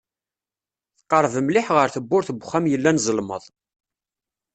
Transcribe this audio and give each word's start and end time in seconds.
Tqerreb 0.99 1.35
mliḥ 1.45 1.67
ɣer 1.75 1.87
tewwurt 1.91 2.29
n 2.31 2.37
uxxam 2.45 2.65
yellan 2.71 3.01
ẓelmeḍ. 3.05 3.43